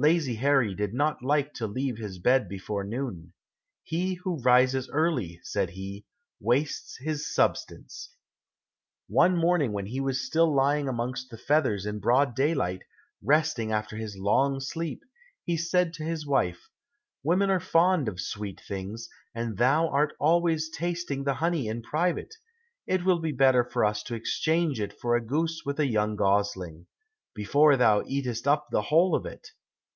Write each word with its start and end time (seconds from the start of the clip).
Lazy 0.00 0.36
Harry 0.36 0.76
did 0.76 0.94
not 0.94 1.24
like 1.24 1.54
to 1.54 1.66
leave 1.66 1.96
his 1.98 2.20
bed 2.20 2.48
before 2.48 2.84
noon. 2.84 3.32
"He 3.82 4.14
who 4.14 4.40
rises 4.40 4.88
early," 4.90 5.40
said 5.42 5.70
he, 5.70 6.06
"wastes 6.38 6.98
his 6.98 7.34
substance." 7.34 8.14
One 9.08 9.36
morning 9.36 9.72
when 9.72 9.86
he 9.86 9.98
was 10.00 10.20
still 10.24 10.54
lying 10.54 10.86
amongst 10.88 11.30
the 11.30 11.36
feathers 11.36 11.84
in 11.84 11.98
broad 11.98 12.36
daylight, 12.36 12.82
resting 13.24 13.72
after 13.72 13.96
his 13.96 14.16
long 14.16 14.60
sleep, 14.60 15.02
he 15.42 15.56
said 15.56 15.92
to 15.94 16.04
his 16.04 16.24
wife, 16.24 16.70
"Women 17.24 17.50
are 17.50 17.58
fond 17.58 18.06
of 18.06 18.20
sweet 18.20 18.60
things, 18.60 19.08
and 19.34 19.56
thou 19.58 19.88
art 19.88 20.14
always 20.20 20.70
tasting 20.70 21.24
the 21.24 21.34
honey 21.34 21.66
in 21.66 21.82
private; 21.82 22.36
it 22.86 23.04
will 23.04 23.18
be 23.18 23.32
better 23.32 23.64
for 23.64 23.84
us 23.84 24.04
to 24.04 24.14
exchange 24.14 24.78
it 24.78 24.92
for 24.92 25.16
a 25.16 25.20
goose 25.20 25.62
with 25.66 25.80
a 25.80 25.88
young 25.88 26.14
gosling, 26.14 26.86
before 27.34 27.76
thou 27.76 28.04
eatest 28.06 28.46
up 28.46 28.68
the 28.70 28.82
whole 28.82 29.16
of 29.16 29.26
it." 29.26 29.48